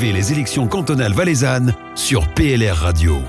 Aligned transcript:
Les 0.00 0.32
élections 0.32 0.68
cantonales 0.68 1.12
valaisannes 1.12 1.74
sur 1.96 2.28
PLR 2.28 2.76
Radio. 2.76 3.20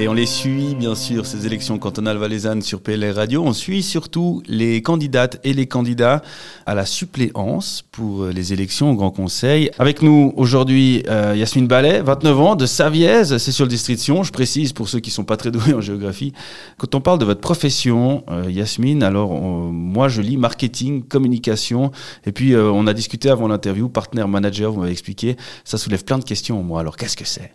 Et 0.00 0.06
on 0.06 0.12
les 0.12 0.26
suit, 0.26 0.76
bien 0.76 0.94
sûr, 0.94 1.26
ces 1.26 1.44
élections 1.44 1.76
cantonales 1.76 2.18
valaisannes 2.18 2.62
sur 2.62 2.80
PLR 2.80 3.16
Radio. 3.16 3.42
On 3.44 3.52
suit 3.52 3.82
surtout 3.82 4.44
les 4.46 4.80
candidates 4.80 5.40
et 5.42 5.52
les 5.52 5.66
candidats 5.66 6.22
à 6.66 6.76
la 6.76 6.86
suppléance 6.86 7.82
pour 7.90 8.26
les 8.26 8.52
élections 8.52 8.92
au 8.92 8.94
Grand 8.94 9.10
Conseil. 9.10 9.72
Avec 9.80 10.00
nous 10.00 10.32
aujourd'hui, 10.36 11.02
euh, 11.08 11.34
Yasmine 11.36 11.66
Ballet, 11.66 12.00
29 12.00 12.40
ans, 12.40 12.54
de 12.54 12.64
Saviez, 12.64 13.24
c'est 13.24 13.50
sur 13.50 13.64
le 13.64 13.70
district 13.70 13.98
Sion. 13.98 14.22
Je 14.22 14.30
précise 14.30 14.72
pour 14.72 14.88
ceux 14.88 15.00
qui 15.00 15.10
sont 15.10 15.24
pas 15.24 15.36
très 15.36 15.50
doués 15.50 15.74
en 15.74 15.80
géographie. 15.80 16.32
Quand 16.76 16.94
on 16.94 17.00
parle 17.00 17.18
de 17.18 17.24
votre 17.24 17.40
profession, 17.40 18.22
euh, 18.30 18.48
Yasmine, 18.48 19.02
alors 19.02 19.32
moi 19.32 20.06
je 20.06 20.22
lis 20.22 20.36
marketing, 20.36 21.02
communication, 21.02 21.90
et 22.24 22.30
puis 22.30 22.54
euh, 22.54 22.70
on 22.70 22.86
a 22.86 22.94
discuté 22.94 23.30
avant 23.30 23.48
l'interview, 23.48 23.88
partenaire 23.88 24.28
manager, 24.28 24.70
vous 24.70 24.78
m'avez 24.78 24.92
expliqué, 24.92 25.36
ça 25.64 25.76
soulève 25.76 26.04
plein 26.04 26.18
de 26.18 26.24
questions. 26.24 26.62
Moi, 26.62 26.78
alors 26.78 26.96
qu'est-ce 26.96 27.16
que 27.16 27.26
c'est? 27.26 27.50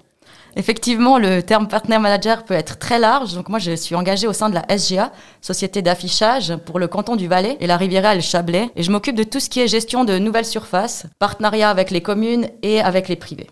Effectivement, 0.56 1.18
le 1.18 1.42
terme 1.42 1.68
partenaire 1.68 2.00
manager 2.00 2.44
peut 2.44 2.54
être 2.54 2.78
très 2.78 3.00
large. 3.00 3.34
Donc 3.34 3.50
moi, 3.50 3.60
je 3.60 3.76
suis 3.76 3.96
engagée 3.96 4.28
au 4.28 4.34
sein 4.34 4.50
de 4.50 4.56
la 4.56 4.78
SGA, 4.78 5.12
Société 5.42 5.82
d'affichage 5.82 6.56
pour 6.66 6.80
le 6.80 6.88
canton 6.88 7.16
du 7.16 7.28
Valais 7.28 7.58
et 7.60 7.68
la 7.68 7.78
le 7.78 8.22
Chablais. 8.22 8.70
Et 8.76 8.84
je 8.84 8.92
m'occupe 8.92 9.16
de 9.16 9.24
tout 9.24 9.40
ce 9.40 9.50
qui 9.50 9.60
est 9.60 9.68
gestion 9.68 10.06
de 10.06 10.18
nouvelles 10.18 10.46
surfaces, 10.46 11.06
partenariat 11.20 11.70
avec 11.70 11.92
les 11.92 12.02
communes 12.02 12.48
et 12.62 12.82
avec 12.82 13.08
les 13.08 13.16
privés. 13.16 13.48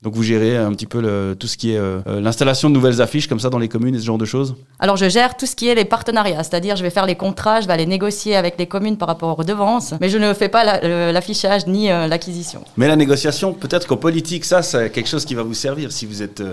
Donc 0.00 0.14
vous 0.14 0.22
gérez 0.22 0.56
un 0.56 0.70
petit 0.70 0.86
peu 0.86 1.00
le, 1.00 1.34
tout 1.36 1.48
ce 1.48 1.56
qui 1.56 1.72
est 1.72 1.76
euh, 1.76 1.98
euh, 2.06 2.20
l'installation 2.20 2.70
de 2.70 2.74
nouvelles 2.74 3.02
affiches 3.02 3.26
comme 3.26 3.40
ça 3.40 3.50
dans 3.50 3.58
les 3.58 3.66
communes 3.66 3.96
et 3.96 3.98
ce 3.98 4.04
genre 4.04 4.16
de 4.16 4.24
choses? 4.24 4.54
Alors 4.78 4.96
je 4.96 5.08
gère 5.08 5.36
tout 5.36 5.44
ce 5.44 5.56
qui 5.56 5.66
est 5.66 5.74
les 5.74 5.84
partenariats, 5.84 6.44
c'est-à-dire 6.44 6.76
je 6.76 6.84
vais 6.84 6.90
faire 6.90 7.04
les 7.04 7.16
contrats, 7.16 7.60
je 7.60 7.66
vais 7.66 7.72
aller 7.72 7.86
négocier 7.86 8.36
avec 8.36 8.54
les 8.60 8.66
communes 8.66 8.96
par 8.96 9.08
rapport 9.08 9.30
aux 9.30 9.34
redevances, 9.34 9.94
mais 10.00 10.08
je 10.08 10.16
ne 10.16 10.32
fais 10.34 10.48
pas 10.48 10.80
l'affichage 11.10 11.66
ni 11.66 11.90
euh, 11.90 12.06
l'acquisition. 12.06 12.62
Mais 12.76 12.86
la 12.86 12.94
négociation, 12.94 13.52
peut-être 13.52 13.88
qu'en 13.88 13.96
politique, 13.96 14.44
ça 14.44 14.62
c'est 14.62 14.92
quelque 14.92 15.08
chose 15.08 15.24
qui 15.24 15.34
va 15.34 15.42
vous 15.42 15.54
servir 15.54 15.90
si 15.90 16.06
vous 16.06 16.22
êtes... 16.22 16.44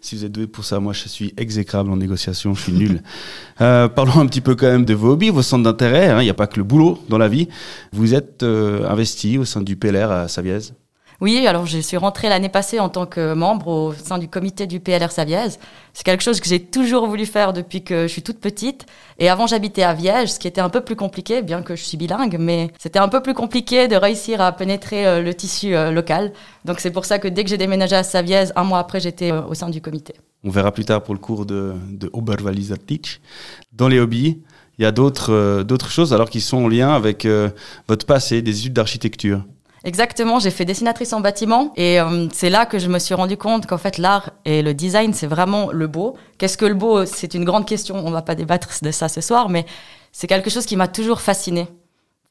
si 0.00 0.16
vous 0.16 0.24
êtes 0.24 0.32
doué 0.32 0.46
pour 0.46 0.64
ça, 0.64 0.80
moi 0.80 0.94
je 0.94 1.06
suis 1.06 1.34
exécrable 1.36 1.90
en 1.90 1.98
négociation, 1.98 2.54
je 2.54 2.62
suis 2.62 2.72
nul. 2.72 3.02
parlons 3.58 4.20
un 4.20 4.26
petit 4.26 4.40
peu 4.40 4.54
quand 4.54 4.68
même 4.68 4.86
de 4.86 4.94
vos 4.94 5.10
hobbies, 5.10 5.28
vos 5.28 5.42
centres 5.42 5.64
d'intérêt. 5.64 6.08
Hein. 6.08 6.22
Il 6.22 6.24
n'y 6.24 6.30
a 6.30 6.34
pas 6.34 6.46
que 6.46 6.56
le 6.56 6.64
boulot 6.64 6.98
dans 7.10 7.18
la 7.18 7.28
vie. 7.28 7.48
Vous 7.92 8.14
êtes 8.14 8.42
investi 8.42 9.36
au 9.36 9.44
sein 9.44 9.60
du 9.60 9.76
PLR 9.76 10.10
à 10.10 10.28
Saviez? 10.28 10.72
Oui, 11.20 11.46
alors 11.46 11.66
je 11.66 11.78
suis 11.78 11.96
rentrée 11.96 12.28
l'année 12.28 12.48
passée 12.48 12.78
en 12.78 12.88
tant 12.88 13.06
que 13.06 13.32
membre 13.32 13.68
au 13.68 13.94
sein 13.94 14.18
du 14.18 14.28
comité 14.28 14.66
du 14.66 14.80
PLR 14.80 15.10
Saviez. 15.10 15.48
C'est 15.94 16.04
quelque 16.04 16.22
chose 16.22 16.40
que 16.40 16.48
j'ai 16.48 16.60
toujours 16.60 17.06
voulu 17.06 17.24
faire 17.24 17.54
depuis 17.54 17.82
que 17.82 18.02
je 18.02 18.12
suis 18.12 18.22
toute 18.22 18.38
petite. 18.38 18.84
Et 19.18 19.30
avant, 19.30 19.46
j'habitais 19.46 19.82
à 19.82 19.94
Viège, 19.94 20.32
ce 20.32 20.38
qui 20.38 20.46
était 20.46 20.60
un 20.60 20.68
peu 20.68 20.82
plus 20.82 20.96
compliqué, 20.96 21.40
bien 21.40 21.62
que 21.62 21.74
je 21.74 21.82
suis 21.82 21.96
bilingue, 21.96 22.36
mais 22.38 22.70
c'était 22.78 22.98
un 22.98 23.08
peu 23.08 23.22
plus 23.22 23.32
compliqué 23.32 23.88
de 23.88 23.96
réussir 23.96 24.42
à 24.42 24.52
pénétrer 24.52 25.06
euh, 25.06 25.22
le 25.22 25.32
tissu 25.32 25.74
euh, 25.74 25.90
local. 25.90 26.32
Donc 26.66 26.80
c'est 26.80 26.90
pour 26.90 27.06
ça 27.06 27.18
que 27.18 27.28
dès 27.28 27.44
que 27.44 27.50
j'ai 27.50 27.56
déménagé 27.56 27.96
à 27.96 28.02
Saviez, 28.02 28.44
un 28.56 28.64
mois 28.64 28.78
après, 28.78 29.00
j'étais 29.00 29.32
euh, 29.32 29.42
au 29.42 29.54
sein 29.54 29.70
du 29.70 29.80
comité. 29.80 30.14
On 30.44 30.50
verra 30.50 30.70
plus 30.70 30.84
tard 30.84 31.02
pour 31.02 31.14
le 31.14 31.20
cours 31.20 31.46
de, 31.46 31.74
de 31.90 32.10
Oberwalisertich. 32.12 33.20
Dans 33.72 33.88
les 33.88 33.98
hobbies, 33.98 34.42
il 34.78 34.82
y 34.82 34.86
a 34.86 34.92
d'autres 34.92 35.90
choses 35.90 36.12
alors 36.12 36.28
qui 36.28 36.42
sont 36.42 36.58
en 36.58 36.68
lien 36.68 36.90
avec 36.90 37.26
votre 37.88 38.04
passé, 38.04 38.42
des 38.42 38.58
études 38.58 38.74
d'architecture. 38.74 39.42
Exactement, 39.86 40.40
j'ai 40.40 40.50
fait 40.50 40.64
dessinatrice 40.64 41.12
en 41.12 41.20
bâtiment 41.20 41.72
et 41.76 42.00
euh, 42.00 42.26
c'est 42.32 42.50
là 42.50 42.66
que 42.66 42.76
je 42.80 42.88
me 42.88 42.98
suis 42.98 43.14
rendu 43.14 43.36
compte 43.36 43.66
qu'en 43.66 43.78
fait 43.78 43.98
l'art 43.98 44.30
et 44.44 44.60
le 44.60 44.74
design 44.74 45.14
c'est 45.14 45.28
vraiment 45.28 45.70
le 45.70 45.86
beau. 45.86 46.16
Qu'est-ce 46.38 46.58
que 46.58 46.64
le 46.64 46.74
beau 46.74 47.06
C'est 47.06 47.34
une 47.34 47.44
grande 47.44 47.66
question, 47.66 47.94
on 48.04 48.10
va 48.10 48.20
pas 48.20 48.34
débattre 48.34 48.68
de 48.82 48.90
ça 48.90 49.08
ce 49.08 49.20
soir, 49.20 49.48
mais 49.48 49.64
c'est 50.10 50.26
quelque 50.26 50.50
chose 50.50 50.66
qui 50.66 50.74
m'a 50.74 50.88
toujours 50.88 51.20
fasciné. 51.20 51.68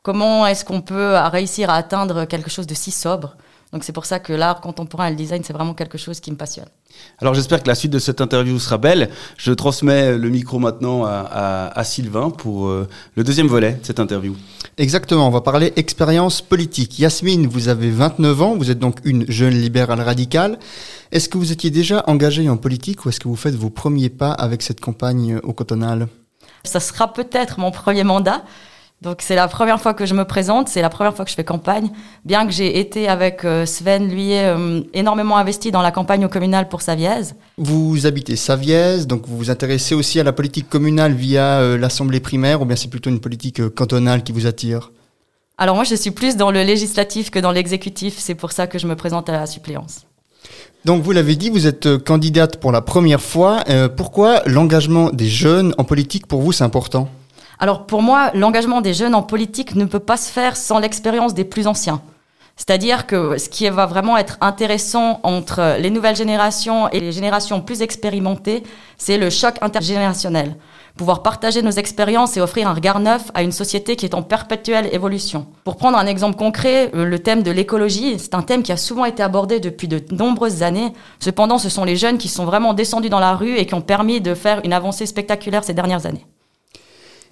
Comment 0.03 0.45
est-ce 0.45 0.65
qu'on 0.65 0.81
peut 0.81 1.15
réussir 1.31 1.69
à 1.69 1.75
atteindre 1.75 2.25
quelque 2.25 2.49
chose 2.49 2.67
de 2.67 2.73
si 2.73 2.91
sobre? 2.91 3.37
Donc 3.71 3.83
c'est 3.83 3.93
pour 3.93 4.05
ça 4.05 4.19
que 4.19 4.31
l'art 4.31 4.61
contemporain 4.61 5.07
et 5.07 5.09
le 5.09 5.15
design, 5.15 5.43
c'est 5.43 5.53
vraiment 5.53 5.73
quelque 5.73 5.97
chose 5.97 6.19
qui 6.19 6.31
me 6.31 6.37
passionne. 6.37 6.67
Alors 7.19 7.33
j'espère 7.33 7.61
que 7.61 7.67
la 7.67 7.75
suite 7.75 7.91
de 7.91 7.99
cette 7.99 8.21
interview 8.21 8.57
sera 8.59 8.77
belle. 8.77 9.09
Je 9.37 9.51
transmets 9.51 10.17
le 10.17 10.29
micro 10.29 10.59
maintenant 10.59 11.03
à, 11.05 11.83
Sylvain 11.83 12.29
pour 12.29 12.67
euh, 12.67 12.87
le 13.15 13.23
deuxième 13.23 13.47
volet 13.47 13.73
de 13.73 13.85
cette 13.85 13.99
interview. 13.99 14.35
Exactement, 14.77 15.27
on 15.27 15.31
va 15.31 15.41
parler 15.41 15.73
expérience 15.75 16.41
politique. 16.41 16.99
Yasmine, 16.99 17.47
vous 17.47 17.67
avez 17.67 17.91
29 17.91 18.41
ans, 18.41 18.55
vous 18.55 18.71
êtes 18.71 18.79
donc 18.79 18.99
une 19.03 19.29
jeune 19.29 19.53
libérale 19.53 20.01
radicale. 20.01 20.59
Est-ce 21.11 21.29
que 21.29 21.37
vous 21.37 21.51
étiez 21.51 21.69
déjà 21.69 22.03
engagée 22.07 22.47
en 22.49 22.57
politique 22.57 23.05
ou 23.05 23.09
est-ce 23.09 23.19
que 23.19 23.27
vous 23.27 23.35
faites 23.35 23.55
vos 23.55 23.69
premiers 23.69 24.09
pas 24.09 24.31
avec 24.31 24.61
cette 24.61 24.79
campagne 24.79 25.39
au 25.43 25.53
cotonal 25.53 26.07
Ça 26.63 26.79
sera 26.79 27.13
peut-être 27.13 27.59
mon 27.59 27.71
premier 27.71 28.03
mandat. 28.03 28.43
Donc 29.05 29.17
c'est 29.21 29.35
la 29.35 29.47
première 29.47 29.79
fois 29.79 29.93
que 29.93 30.07
je 30.07 30.15
me 30.15 30.25
présente, 30.25 30.67
c'est 30.67 30.81
la 30.81 30.89
première 30.89 31.15
fois 31.15 31.25
que 31.25 31.29
je 31.29 31.35
fais 31.35 31.43
campagne, 31.43 31.91
bien 32.25 32.47
que 32.47 32.51
j'ai 32.51 32.79
été 32.79 33.07
avec 33.07 33.45
euh, 33.45 33.67
Sven, 33.67 34.09
lui, 34.09 34.33
euh, 34.33 34.81
énormément 34.95 35.37
investi 35.37 35.69
dans 35.69 35.83
la 35.83 35.91
campagne 35.91 36.25
au 36.25 36.27
communal 36.27 36.67
pour 36.69 36.81
Saviez. 36.81 37.35
Vous 37.59 38.07
habitez 38.07 38.35
Saviez, 38.35 39.05
donc 39.05 39.27
vous 39.27 39.37
vous 39.37 39.51
intéressez 39.51 39.93
aussi 39.93 40.19
à 40.19 40.23
la 40.23 40.33
politique 40.33 40.67
communale 40.67 41.13
via 41.13 41.59
euh, 41.59 41.77
l'assemblée 41.77 42.19
primaire, 42.19 42.63
ou 42.63 42.65
bien 42.65 42.75
c'est 42.75 42.87
plutôt 42.87 43.11
une 43.11 43.19
politique 43.19 43.69
cantonale 43.75 44.23
qui 44.23 44.31
vous 44.31 44.47
attire? 44.47 44.91
Alors 45.59 45.75
moi 45.75 45.83
je 45.83 45.93
suis 45.93 46.09
plus 46.09 46.35
dans 46.35 46.49
le 46.49 46.63
législatif 46.63 47.29
que 47.29 47.37
dans 47.37 47.51
l'exécutif, 47.51 48.15
c'est 48.17 48.33
pour 48.33 48.53
ça 48.53 48.65
que 48.65 48.79
je 48.79 48.87
me 48.87 48.95
présente 48.95 49.29
à 49.29 49.33
la 49.33 49.45
suppléance. 49.45 50.07
Donc 50.83 51.03
vous 51.03 51.11
l'avez 51.11 51.35
dit, 51.35 51.51
vous 51.51 51.67
êtes 51.67 51.99
candidate 51.99 52.57
pour 52.57 52.71
la 52.71 52.81
première 52.81 53.21
fois. 53.21 53.63
pourquoi 53.97 54.41
l'engagement 54.47 55.11
des 55.11 55.27
jeunes 55.27 55.75
en 55.77 55.83
politique 55.83 56.25
pour 56.25 56.41
vous 56.41 56.51
c'est 56.51 56.63
important? 56.63 57.07
Alors 57.59 57.85
pour 57.85 58.01
moi, 58.01 58.31
l'engagement 58.33 58.81
des 58.81 58.93
jeunes 58.93 59.15
en 59.15 59.23
politique 59.23 59.75
ne 59.75 59.85
peut 59.85 59.99
pas 59.99 60.17
se 60.17 60.31
faire 60.31 60.57
sans 60.57 60.79
l'expérience 60.79 61.33
des 61.33 61.45
plus 61.45 61.67
anciens. 61.67 62.01
C'est-à-dire 62.57 63.05
que 63.05 63.37
ce 63.37 63.49
qui 63.49 63.67
va 63.67 63.85
vraiment 63.85 64.17
être 64.17 64.37
intéressant 64.39 65.19
entre 65.23 65.77
les 65.77 65.89
nouvelles 65.89 66.15
générations 66.15 66.89
et 66.89 67.01
les 67.01 67.11
générations 67.11 67.59
plus 67.59 67.81
expérimentées, 67.81 68.63
c'est 68.97 69.17
le 69.17 69.29
choc 69.29 69.55
intergénérationnel. 69.61 70.55
Pouvoir 70.95 71.21
partager 71.21 71.61
nos 71.61 71.71
expériences 71.71 72.37
et 72.37 72.41
offrir 72.41 72.69
un 72.69 72.73
regard 72.73 73.01
neuf 73.01 73.29
à 73.33 73.43
une 73.43 73.51
société 73.51 73.97
qui 73.97 74.05
est 74.05 74.13
en 74.13 74.23
perpétuelle 74.23 74.87
évolution. 74.93 75.47
Pour 75.65 75.75
prendre 75.75 75.97
un 75.97 76.05
exemple 76.05 76.37
concret, 76.37 76.89
euh, 76.95 77.03
le 77.03 77.19
thème 77.19 77.43
de 77.43 77.51
l'écologie, 77.51 78.17
c'est 78.17 78.33
un 78.33 78.41
thème 78.41 78.63
qui 78.63 78.71
a 78.71 78.77
souvent 78.77 79.03
été 79.03 79.21
abordé 79.21 79.59
depuis 79.59 79.89
de 79.89 80.01
nombreuses 80.11 80.63
années. 80.63 80.93
Cependant, 81.19 81.57
ce 81.57 81.67
sont 81.67 81.83
les 81.83 81.97
jeunes 81.97 82.17
qui 82.17 82.29
sont 82.29 82.45
vraiment 82.45 82.73
descendus 82.73 83.09
dans 83.09 83.19
la 83.19 83.35
rue 83.35 83.57
et 83.57 83.65
qui 83.65 83.73
ont 83.73 83.81
permis 83.81 84.21
de 84.21 84.33
faire 84.33 84.61
une 84.63 84.71
avancée 84.71 85.05
spectaculaire 85.05 85.65
ces 85.65 85.73
dernières 85.73 86.05
années. 86.05 86.25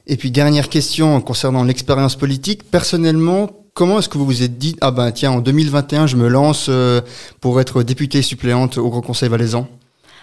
Et 0.05 0.17
puis 0.17 0.31
dernière 0.31 0.69
question 0.69 1.21
concernant 1.21 1.63
l'expérience 1.63 2.15
politique. 2.15 2.69
Personnellement, 2.69 3.49
comment 3.73 3.99
est-ce 3.99 4.09
que 4.09 4.17
vous 4.17 4.25
vous 4.25 4.43
êtes 4.43 4.57
dit 4.57 4.75
ah 4.81 4.91
ben 4.91 5.11
tiens 5.11 5.31
en 5.31 5.39
2021 5.39 6.07
je 6.07 6.17
me 6.17 6.27
lance 6.27 6.67
euh, 6.69 7.01
pour 7.39 7.61
être 7.61 7.83
députée 7.83 8.21
suppléante 8.21 8.77
au 8.77 8.89
Grand 8.89 9.01
Conseil 9.01 9.29
valaisan? 9.29 9.67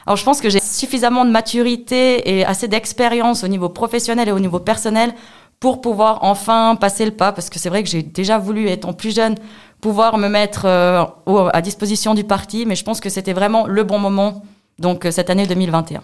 Alors 0.06 0.16
je 0.16 0.24
pense 0.24 0.40
que 0.40 0.50
j'ai 0.50 0.60
suffisamment 0.60 1.24
de 1.24 1.30
maturité 1.30 2.36
et 2.36 2.44
assez 2.44 2.68
d'expérience 2.68 3.42
au 3.42 3.48
niveau 3.48 3.68
professionnel 3.68 4.28
et 4.28 4.32
au 4.32 4.38
niveau 4.38 4.58
personnel 4.58 5.14
pour 5.60 5.80
pouvoir 5.80 6.24
enfin 6.24 6.76
passer 6.76 7.04
le 7.04 7.10
pas 7.10 7.32
parce 7.32 7.48
que 7.48 7.58
c'est 7.58 7.68
vrai 7.68 7.82
que 7.82 7.88
j'ai 7.88 8.02
déjà 8.02 8.38
voulu 8.38 8.68
étant 8.68 8.92
plus 8.92 9.14
jeune 9.14 9.34
pouvoir 9.80 10.18
me 10.18 10.28
mettre 10.28 10.66
euh, 10.66 11.04
à 11.52 11.62
disposition 11.62 12.14
du 12.14 12.24
parti 12.24 12.66
mais 12.66 12.76
je 12.76 12.84
pense 12.84 13.00
que 13.00 13.08
c'était 13.08 13.32
vraiment 13.32 13.66
le 13.66 13.82
bon 13.82 13.98
moment 13.98 14.42
donc 14.78 15.06
euh, 15.06 15.10
cette 15.10 15.30
année 15.30 15.46
2021. 15.46 16.02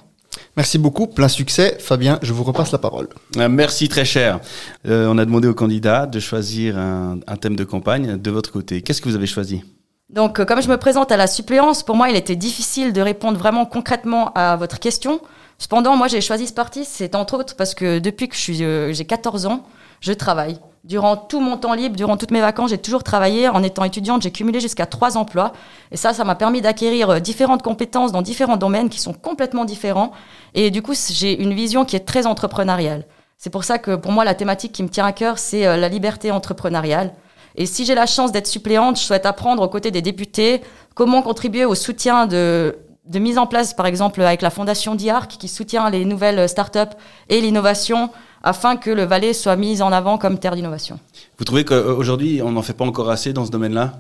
Merci 0.57 0.79
beaucoup, 0.79 1.07
plein 1.07 1.29
succès. 1.29 1.77
Fabien, 1.79 2.19
je 2.23 2.33
vous 2.33 2.43
repasse 2.43 2.73
la 2.73 2.79
parole. 2.79 3.09
Euh, 3.37 3.49
merci 3.49 3.89
très 3.89 4.07
cher. 4.07 4.41
Euh, 4.87 5.07
on 5.07 5.19
a 5.19 5.25
demandé 5.27 5.49
aux 5.49 5.55
candidats 5.55 6.07
de 6.07 6.19
choisir 6.19 6.79
un, 6.79 7.19
thème 7.39 7.57
de 7.57 7.65
campagne 7.65 8.17
de 8.17 8.31
votre 8.31 8.51
côté. 8.51 8.81
Qu'est-ce 8.81 9.03
que 9.03 9.09
vous 9.11 9.17
avez 9.17 9.27
choisi? 9.27 9.63
Donc, 10.09 10.41
euh, 10.41 10.47
comme 10.47 10.63
je 10.63 10.69
me 10.69 10.79
présente 10.79 11.13
à 11.13 11.19
la 11.19 11.27
suppléance, 11.27 11.83
pour 11.83 11.95
moi, 11.95 12.09
il 12.09 12.17
était 12.17 12.37
difficile 12.37 12.95
de 12.95 13.03
répondre 13.03 13.39
vraiment 13.39 13.67
concrètement 13.67 14.33
à 14.35 14.57
votre 14.57 14.79
question. 14.79 15.21
Cependant, 15.59 15.95
moi, 15.95 16.09
j'ai 16.09 16.23
choisi 16.23 16.47
ce 16.47 16.55
parti, 16.55 16.87
c'est 16.87 17.15
entre 17.15 17.35
autres 17.35 17.55
parce 17.55 17.75
que 17.75 17.99
depuis 17.99 18.29
que 18.29 18.37
j'ai 18.37 19.05
14 19.05 19.45
ans, 19.47 19.67
je 20.01 20.13
travaille. 20.13 20.59
Durant 20.87 21.17
tout 21.17 21.41
mon 21.41 21.57
temps 21.57 21.75
libre, 21.75 21.97
durant 21.97 22.17
toutes 22.17 22.31
mes 22.31 22.41
vacances, 22.41 22.71
j'ai 22.71 22.79
toujours 22.79 23.03
travaillé. 23.03 23.49
En 23.49 23.65
étant 23.65 23.83
étudiante, 23.83 24.23
j'ai 24.23 24.31
cumulé 24.31 24.61
jusqu'à 24.61 24.87
trois 24.87 25.17
emplois. 25.17 25.53
Et 25.91 25.97
ça, 25.97 26.13
ça 26.13 26.23
m'a 26.23 26.37
permis 26.37 26.61
d'acquérir 26.61 27.11
euh, 27.11 27.19
différentes 27.19 27.63
compétences 27.63 28.13
dans 28.13 28.23
différents 28.23 28.57
domaines 28.57 28.89
qui 28.89 29.01
sont 29.01 29.13
complètement 29.13 29.65
différents. 29.65 30.13
Et 30.55 30.71
du 30.71 30.83
coup, 30.83 30.95
j'ai 30.95 31.43
une 31.43 31.55
vision 31.55 31.85
qui 31.85 31.97
est 31.97 32.07
très 32.07 32.25
entrepreneuriale. 32.27 33.05
C'est 33.37 33.51
pour 33.51 33.65
ça 33.65 33.79
que 33.79 33.97
pour 33.97 34.13
moi, 34.13 34.25
la 34.25 34.35
thématique 34.35 34.71
qui 34.71 34.85
me 34.85 34.89
tient 34.89 35.05
à 35.05 35.13
cœur, 35.13 35.39
c'est 35.39 35.67
euh, 35.67 35.77
la 35.77 35.89
liberté 35.89 36.31
entrepreneuriale. 36.31 37.15
Et 37.57 37.67
si 37.67 37.85
j'ai 37.85 37.97
la 37.97 38.07
chance 38.07 38.31
d'être 38.31 38.47
suppléante, 38.47 38.97
je 38.97 39.03
souhaite 39.03 39.27
apprendre 39.27 39.65
aux 39.65 39.69
côtés 39.69 39.91
des 39.91 40.03
députés 40.03 40.63
comment 40.95 41.21
contribuer 41.21 41.65
au 41.65 41.75
soutien 41.75 42.27
de, 42.27 42.79
de 43.07 43.19
mise 43.19 43.39
en 43.39 43.47
place, 43.47 43.75
par 43.75 43.87
exemple, 43.87 44.23
avec 44.23 44.41
la 44.41 44.51
fondation 44.51 44.95
DIARC, 44.95 45.33
qui 45.33 45.49
soutient 45.49 45.91
les 45.91 46.05
nouvelles 46.05 46.49
startups 46.49 46.95
et 47.29 47.41
l'innovation 47.41 48.11
afin 48.47 48.77
que 48.77 48.91
le 48.91 49.03
Valais 49.03 49.33
soit 49.33 49.57
mis 49.57 49.83
en 49.83 49.91
avant 49.91 50.19
comme 50.19 50.39
terre 50.39 50.55
d'innovation. 50.55 51.01
Vous 51.39 51.45
trouvez 51.45 51.65
qu'aujourd'hui, 51.65 52.41
on 52.43 52.53
n'en 52.53 52.63
fait 52.63 52.75
pas 52.75 52.85
encore 52.85 53.11
assez 53.11 53.33
dans 53.33 53.45
ce 53.45 53.51
domaine-là? 53.51 53.95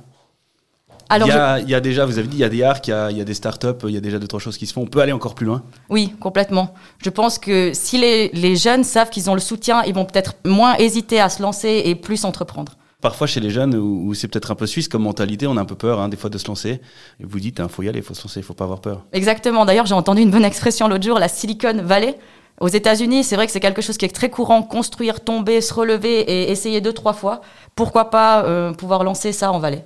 Alors 1.09 1.29
il, 1.29 1.69
y 1.69 1.75
a, 1.75 1.81
déjà, 1.81 2.05
vous 2.05 2.19
avez 2.19 2.27
dit, 2.27 2.37
il 2.37 2.41
y 2.41 2.45
a 2.45 2.49
des 2.49 2.63
arcs, 2.63 2.89
il 2.89 3.17
y 3.17 3.21
a, 3.21 3.25
des 3.25 3.35
startups, 3.35 3.85
il 3.85 3.91
y 3.91 3.97
a 3.97 4.01
déjà 4.01 4.19
deux, 4.19 4.27
trois 4.27 4.41
choses 4.41 4.57
qui 4.57 4.67
se 4.67 4.73
font. 4.73 4.83
On 4.83 4.87
peut 4.87 5.01
aller 5.01 5.13
encore 5.13 5.35
plus 5.35 5.47
loin? 5.47 5.63
Oui, 5.89 6.13
complètement. 6.19 6.75
Je 6.99 7.11
pense 7.11 7.39
que 7.39 7.73
si 7.75 7.99
les, 7.99 8.29
les 8.31 8.57
jeunes 8.57 8.83
savent 8.83 9.11
qu'ils 9.11 9.31
ont 9.31 9.35
le 9.35 9.41
soutien, 9.41 9.83
ils 9.85 9.95
vont 9.95 10.05
peut-être 10.05 10.35
moins 10.45 10.77
hésiter 10.77 11.21
à 11.21 11.29
se 11.29 11.43
lancer 11.43 11.83
et 11.85 11.95
plus 11.95 12.25
entreprendre. 12.25 12.73
Parfois 13.01 13.27
chez 13.27 13.41
les 13.41 13.51
jeunes, 13.51 13.77
où, 13.77 14.15
c'est 14.15 14.27
peut-être 14.27 14.51
un 14.51 14.57
peu 14.57 14.67
suisse 14.67 14.89
comme 14.89 15.03
mentalité, 15.03 15.47
on 15.47 15.57
a 15.57 15.61
un 15.61 15.65
peu 15.67 15.77
peur 15.77 16.01
hein, 16.01 16.09
des 16.09 16.17
fois 16.17 16.31
de 16.31 16.39
se 16.39 16.47
lancer. 16.49 16.81
Et 17.21 17.25
vous 17.25 17.39
dites, 17.39 17.59
il 17.59 17.63
hein, 17.63 17.69
faut 17.69 17.83
y 17.83 17.89
aller, 17.89 17.99
il 17.99 18.05
faut 18.05 18.15
se 18.15 18.23
lancer, 18.23 18.41
il 18.41 18.43
faut 18.43 18.55
pas 18.55 18.65
avoir 18.65 18.81
peur. 18.81 19.05
Exactement. 19.13 19.65
D'ailleurs, 19.65 19.87
j'ai 19.87 19.95
entendu 19.95 20.23
une 20.23 20.31
bonne 20.31 20.45
expression 20.45 20.89
l'autre 20.89 21.05
jour, 21.05 21.19
la 21.19 21.29
Silicon 21.29 21.83
Valley. 21.83 22.17
Aux 22.61 22.69
États-Unis, 22.69 23.25
c'est 23.25 23.37
vrai 23.37 23.47
que 23.47 23.53
c'est 23.53 23.61
quelque 23.61 23.83
chose 23.83 23.99
qui 23.99 24.05
est 24.07 24.15
très 24.15 24.31
courant, 24.31 24.63
construire, 24.63 25.21
tomber, 25.21 25.61
se 25.61 25.75
relever 25.75 26.21
et 26.21 26.51
essayer 26.51 26.81
deux, 26.81 26.93
trois 26.93 27.13
fois. 27.13 27.43
Pourquoi 27.75 28.11
pas 28.11 28.45
euh, 28.45 28.73
pouvoir 28.73 29.05
lancer 29.05 29.33
ça 29.33 29.53
en 29.53 29.59
Valais 29.59 29.85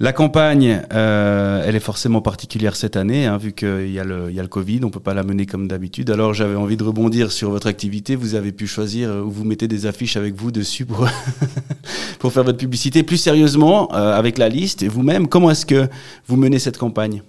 la 0.00 0.14
campagne, 0.14 0.82
euh, 0.94 1.62
elle 1.66 1.76
est 1.76 1.80
forcément 1.80 2.22
particulière 2.22 2.76
cette 2.76 2.96
année, 2.96 3.26
hein, 3.26 3.36
vu 3.36 3.52
qu'il 3.52 3.90
y, 3.90 4.00
a 4.00 4.04
le, 4.04 4.46
Covid, 4.48 4.80
on 4.84 4.90
peut 4.90 5.00
pas 5.00 5.12
la 5.12 5.22
mener 5.22 5.44
comme 5.44 5.68
d'habitude. 5.68 6.08
Alors 6.10 6.32
j'avais 6.32 6.56
envie 6.56 6.78
de 6.78 6.82
rebondir 6.82 7.30
sur 7.30 7.50
votre 7.50 7.66
activité. 7.66 8.16
Vous 8.16 8.34
avez 8.34 8.52
pu 8.52 8.66
choisir 8.66 9.10
où 9.10 9.30
vous 9.30 9.44
mettez 9.44 9.68
des 9.68 9.84
affiches 9.84 10.16
avec 10.16 10.34
vous 10.34 10.50
dessus 10.50 10.86
pour, 12.18 12.32
faire 12.32 12.42
votre 12.42 12.56
publicité. 12.56 13.02
Plus 13.02 13.18
sérieusement, 13.18 13.94
euh, 13.94 14.18
avec 14.18 14.38
la 14.38 14.48
liste 14.48 14.82
et 14.82 14.88
vous-même, 14.88 15.28
comment 15.28 15.50
est-ce 15.50 15.66
que 15.66 15.86
vous 16.26 16.36
menez 16.38 16.58
cette 16.58 16.78
campagne? 16.78 17.22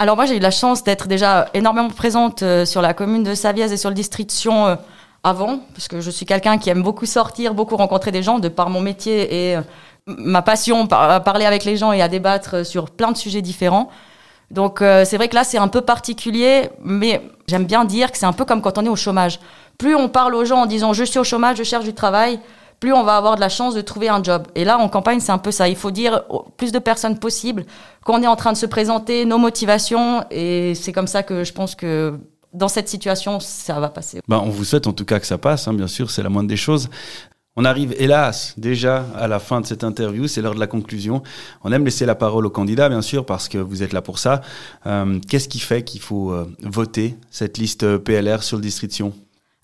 Alors 0.00 0.14
moi 0.14 0.26
j'ai 0.26 0.36
eu 0.36 0.40
la 0.40 0.52
chance 0.52 0.84
d'être 0.84 1.08
déjà 1.08 1.48
énormément 1.54 1.88
présente 1.88 2.44
euh, 2.44 2.64
sur 2.64 2.80
la 2.80 2.94
commune 2.94 3.24
de 3.24 3.34
Saviez 3.34 3.72
et 3.72 3.76
sur 3.76 3.90
le 3.90 3.96
district 3.96 4.30
Sion 4.30 4.78
avant, 5.24 5.58
parce 5.74 5.88
que 5.88 6.00
je 6.00 6.08
suis 6.08 6.24
quelqu'un 6.24 6.56
qui 6.58 6.70
aime 6.70 6.84
beaucoup 6.84 7.04
sortir, 7.04 7.52
beaucoup 7.52 7.76
rencontrer 7.76 8.12
des 8.12 8.22
gens 8.22 8.38
de 8.38 8.46
par 8.46 8.70
mon 8.70 8.80
métier 8.80 9.50
et 9.50 9.58
ma 10.06 10.40
passion 10.42 10.86
à 10.92 11.18
parler 11.18 11.46
avec 11.46 11.64
les 11.64 11.76
gens 11.76 11.90
et 11.90 12.00
à 12.00 12.06
débattre 12.06 12.64
sur 12.64 12.90
plein 12.90 13.10
de 13.10 13.16
sujets 13.16 13.42
différents. 13.42 13.90
Donc 14.52 14.82
euh, 14.82 15.04
c'est 15.04 15.16
vrai 15.16 15.26
que 15.26 15.34
là 15.34 15.42
c'est 15.42 15.58
un 15.58 15.66
peu 15.66 15.80
particulier, 15.80 16.70
mais 16.80 17.20
j'aime 17.48 17.64
bien 17.64 17.84
dire 17.84 18.12
que 18.12 18.18
c'est 18.18 18.26
un 18.26 18.32
peu 18.32 18.44
comme 18.44 18.62
quand 18.62 18.78
on 18.78 18.84
est 18.84 18.88
au 18.88 18.94
chômage. 18.94 19.40
Plus 19.78 19.96
on 19.96 20.08
parle 20.08 20.36
aux 20.36 20.44
gens 20.44 20.62
en 20.62 20.66
disant 20.66 20.92
je 20.92 21.02
suis 21.02 21.18
au 21.18 21.24
chômage, 21.24 21.56
je 21.56 21.64
cherche 21.64 21.84
du 21.84 21.92
travail, 21.92 22.38
plus 22.80 22.92
on 22.92 23.02
va 23.02 23.16
avoir 23.16 23.36
de 23.36 23.40
la 23.40 23.48
chance 23.48 23.74
de 23.74 23.80
trouver 23.80 24.08
un 24.08 24.22
job. 24.22 24.46
Et 24.54 24.64
là 24.64 24.78
en 24.78 24.88
campagne 24.88 25.20
c'est 25.20 25.32
un 25.32 25.38
peu 25.38 25.50
ça. 25.50 25.68
Il 25.68 25.76
faut 25.76 25.90
dire 25.90 26.24
au 26.28 26.44
plus 26.56 26.72
de 26.72 26.78
personnes 26.78 27.18
possible 27.18 27.64
qu'on 28.04 28.22
est 28.22 28.26
en 28.26 28.36
train 28.36 28.52
de 28.52 28.56
se 28.56 28.66
présenter, 28.66 29.24
nos 29.24 29.38
motivations, 29.38 30.24
et 30.30 30.74
c'est 30.74 30.92
comme 30.92 31.06
ça 31.06 31.22
que 31.22 31.44
je 31.44 31.52
pense 31.52 31.74
que 31.74 32.18
dans 32.54 32.68
cette 32.68 32.88
situation, 32.88 33.40
ça 33.40 33.78
va 33.78 33.88
passer. 33.88 34.20
Ben, 34.28 34.40
on 34.44 34.48
vous 34.48 34.64
souhaite 34.64 34.86
en 34.86 34.92
tout 34.92 35.04
cas 35.04 35.20
que 35.20 35.26
ça 35.26 35.38
passe, 35.38 35.68
hein, 35.68 35.74
bien 35.74 35.86
sûr, 35.86 36.10
c'est 36.10 36.22
la 36.22 36.30
moindre 36.30 36.48
des 36.48 36.56
choses. 36.56 36.88
On 37.56 37.64
arrive 37.64 37.92
hélas 37.98 38.54
déjà 38.56 39.04
à 39.16 39.26
la 39.26 39.40
fin 39.40 39.60
de 39.60 39.66
cette 39.66 39.82
interview, 39.82 40.28
c'est 40.28 40.40
l'heure 40.40 40.54
de 40.54 40.60
la 40.60 40.68
conclusion. 40.68 41.22
On 41.64 41.72
aime 41.72 41.84
laisser 41.84 42.06
la 42.06 42.14
parole 42.14 42.46
aux 42.46 42.50
candidats, 42.50 42.88
bien 42.88 43.02
sûr, 43.02 43.26
parce 43.26 43.48
que 43.48 43.58
vous 43.58 43.82
êtes 43.82 43.92
là 43.92 44.00
pour 44.00 44.20
ça. 44.20 44.42
Euh, 44.86 45.18
qu'est-ce 45.28 45.48
qui 45.48 45.58
fait 45.58 45.82
qu'il 45.82 46.00
faut 46.00 46.30
euh, 46.30 46.46
voter 46.62 47.16
cette 47.30 47.58
liste 47.58 47.98
PLR 47.98 48.44
sur 48.44 48.58
le 48.58 48.62
district 48.62 48.92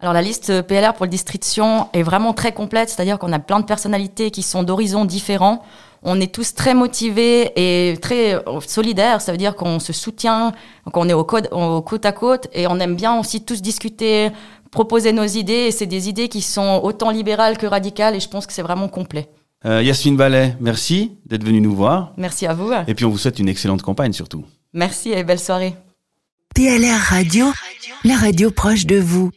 alors 0.05 0.13
la 0.13 0.21
liste 0.21 0.61
PLR 0.61 0.93
pour 0.93 1.07
le 1.07 1.11
district 1.11 1.59
est 1.95 2.03
vraiment 2.03 2.35
très 2.35 2.53
complète, 2.53 2.91
c'est-à-dire 2.91 3.19
qu'on 3.19 3.33
a 3.33 3.39
plein 3.39 3.59
de 3.59 3.65
personnalités 3.65 4.31
qui 4.31 4.43
sont 4.43 4.63
d'horizons 4.63 5.07
différents. 5.07 5.65
On 6.03 6.21
est 6.21 6.31
tous 6.31 6.55
très 6.55 6.75
motivés 6.75 7.53
et 7.57 7.97
très 7.97 8.35
euh, 8.35 8.61
solidaires, 8.61 9.23
ça 9.23 9.33
veut 9.33 9.39
dire 9.39 9.57
qu'on 9.57 9.81
se 9.81 9.95
soutient, 9.95 10.53
qu'on 10.93 11.09
est 11.09 11.15
au, 11.15 11.21
au 11.21 11.81
côte 11.81 12.05
à 12.05 12.13
côte 12.13 12.49
et 12.53 12.67
on 12.67 12.79
aime 12.81 12.97
bien 12.97 13.19
aussi 13.19 13.47
tous 13.47 13.63
discuter, 13.63 14.29
proposer 14.71 15.15
nos 15.15 15.25
idées. 15.25 15.69
Et 15.69 15.71
c'est 15.71 15.87
des 15.87 16.11
idées 16.11 16.29
qui 16.29 16.43
sont 16.43 16.83
autant 16.83 17.09
libérales 17.11 17.57
que 17.57 17.67
radicales. 17.67 18.15
Et 18.15 18.21
je 18.21 18.29
pense 18.29 18.47
que 18.47 18.53
c'est 18.53 18.61
vraiment 18.61 18.89
complet. 18.89 19.31
Euh, 19.65 19.83
Yasmine 19.83 20.19
Ballet, 20.19 20.55
merci 20.61 21.13
d'être 21.25 21.45
venue 21.45 21.63
nous 21.63 21.75
voir. 21.75 22.13
Merci 22.19 22.47
à 22.47 22.53
vous. 22.53 22.71
Et 22.87 22.95
puis 22.95 23.07
on 23.07 23.11
vous 23.11 23.17
souhaite 23.17 23.39
une 23.39 23.49
excellente 23.49 23.81
campagne 23.81 24.13
surtout. 24.13 24.45
Merci 24.75 25.13
et 25.13 25.25
belle 25.25 25.41
soirée. 25.41 25.75
PLR 26.55 27.01
Radio, 27.01 27.47
la 28.05 28.17
radio 28.19 28.51
proche 28.51 28.85
de 28.85 28.99
vous. 28.99 29.31